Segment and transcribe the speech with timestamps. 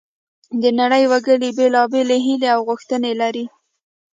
[0.61, 3.45] د نړۍ وګړي بیلابیلې هیلې او غوښتنې لري